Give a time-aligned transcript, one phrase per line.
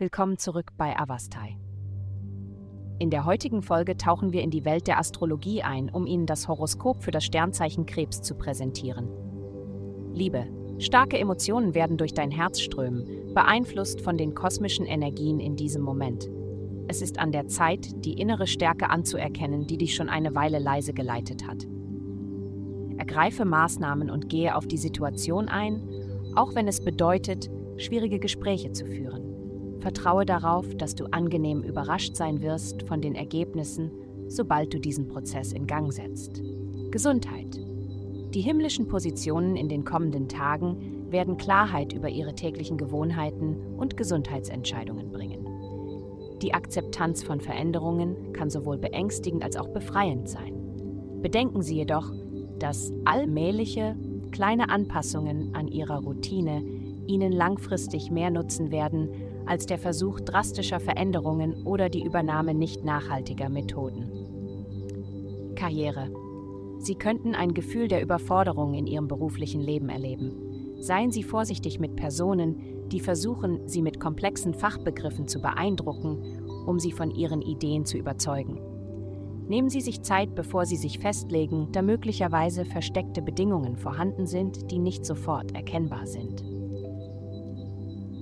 [0.00, 1.58] Willkommen zurück bei Avastai.
[2.98, 6.48] In der heutigen Folge tauchen wir in die Welt der Astrologie ein, um Ihnen das
[6.48, 9.10] Horoskop für das Sternzeichen Krebs zu präsentieren.
[10.14, 10.46] Liebe,
[10.78, 16.30] starke Emotionen werden durch dein Herz strömen, beeinflusst von den kosmischen Energien in diesem Moment.
[16.88, 20.94] Es ist an der Zeit, die innere Stärke anzuerkennen, die dich schon eine Weile leise
[20.94, 21.66] geleitet hat.
[22.96, 25.82] Ergreife Maßnahmen und gehe auf die Situation ein,
[26.36, 29.39] auch wenn es bedeutet, schwierige Gespräche zu führen.
[29.80, 33.90] Vertraue darauf, dass du angenehm überrascht sein wirst von den Ergebnissen,
[34.28, 36.42] sobald du diesen Prozess in Gang setzt.
[36.90, 37.58] Gesundheit.
[38.34, 45.10] Die himmlischen Positionen in den kommenden Tagen werden Klarheit über ihre täglichen Gewohnheiten und Gesundheitsentscheidungen
[45.10, 45.46] bringen.
[46.42, 50.54] Die Akzeptanz von Veränderungen kann sowohl beängstigend als auch befreiend sein.
[51.22, 52.12] Bedenken Sie jedoch,
[52.58, 53.96] dass allmähliche,
[54.30, 56.62] kleine Anpassungen an Ihrer Routine
[57.06, 59.08] Ihnen langfristig mehr nutzen werden
[59.46, 64.10] als der Versuch drastischer Veränderungen oder die Übernahme nicht nachhaltiger Methoden.
[65.56, 66.10] Karriere.
[66.78, 70.32] Sie könnten ein Gefühl der Überforderung in Ihrem beruflichen Leben erleben.
[70.80, 76.92] Seien Sie vorsichtig mit Personen, die versuchen, Sie mit komplexen Fachbegriffen zu beeindrucken, um Sie
[76.92, 78.58] von Ihren Ideen zu überzeugen.
[79.50, 84.78] Nehmen Sie sich Zeit, bevor Sie sich festlegen, da möglicherweise versteckte Bedingungen vorhanden sind, die
[84.78, 86.42] nicht sofort erkennbar sind.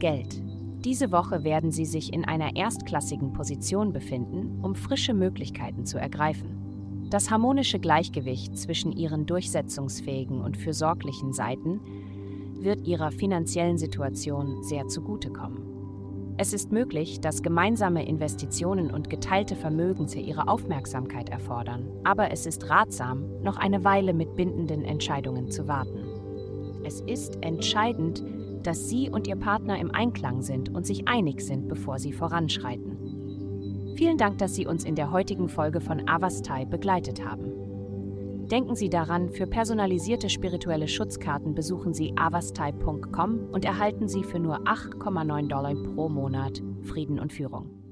[0.01, 0.43] Geld.
[0.85, 7.09] Diese Woche werden Sie sich in einer erstklassigen Position befinden, um frische Möglichkeiten zu ergreifen.
[7.11, 11.81] Das harmonische Gleichgewicht zwischen Ihren durchsetzungsfähigen und fürsorglichen Seiten
[12.61, 15.69] wird Ihrer finanziellen Situation sehr zugutekommen.
[16.37, 22.71] Es ist möglich, dass gemeinsame Investitionen und geteilte Vermögens Ihre Aufmerksamkeit erfordern, aber es ist
[22.71, 26.05] ratsam, noch eine Weile mit bindenden Entscheidungen zu warten.
[26.85, 28.23] Es ist entscheidend,
[28.69, 33.95] dass Sie und Ihr Partner im Einklang sind und sich einig sind, bevor Sie voranschreiten.
[33.97, 38.47] Vielen Dank, dass Sie uns in der heutigen Folge von Avastai begleitet haben.
[38.51, 44.59] Denken Sie daran, für personalisierte spirituelle Schutzkarten besuchen Sie avastai.com und erhalten Sie für nur
[44.67, 47.88] 8,9 Dollar pro Monat Frieden und Führung.